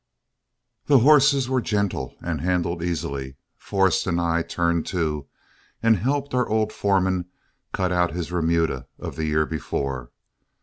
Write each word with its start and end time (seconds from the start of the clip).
The 0.87 0.97
horses 0.97 1.47
were 1.47 1.61
gentle 1.61 2.15
and 2.21 2.41
handled 2.41 2.81
easily. 2.81 3.35
Forrest 3.55 4.07
and 4.07 4.19
I 4.19 4.41
turned 4.41 4.87
to 4.87 5.27
and 5.83 5.97
helped 5.97 6.33
our 6.33 6.49
old 6.49 6.73
foreman 6.73 7.25
cut 7.71 7.91
out 7.91 8.15
his 8.15 8.31
remuda 8.31 8.87
of 8.97 9.15
the 9.15 9.25
year 9.25 9.45
before. 9.45 10.09